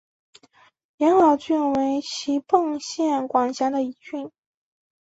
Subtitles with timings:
[0.97, 4.31] 养老郡为岐阜县管辖的一郡。